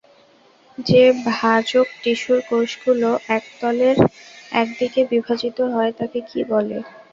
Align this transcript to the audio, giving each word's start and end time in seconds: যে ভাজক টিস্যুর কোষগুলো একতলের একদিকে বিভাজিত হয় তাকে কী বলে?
যে 0.77 1.01
ভাজক 1.29 1.87
টিস্যুর 2.01 2.39
কোষগুলো 2.49 3.09
একতলের 3.37 3.97
একদিকে 4.53 5.01
বিভাজিত 5.11 5.57
হয় 5.73 5.91
তাকে 5.99 6.19
কী 6.29 6.39
বলে? 6.51 6.77